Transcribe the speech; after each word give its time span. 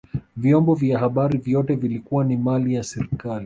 vyombo 0.37 0.75
vya 0.75 0.99
habari 0.99 1.37
vyote 1.37 1.75
vilikuwa 1.75 2.23
ni 2.23 2.37
mali 2.37 2.73
ya 2.73 2.83
serikali 2.83 3.39